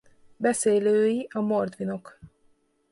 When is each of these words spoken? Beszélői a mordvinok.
Beszélői 0.37 1.27
a 1.31 1.39
mordvinok. 1.39 2.19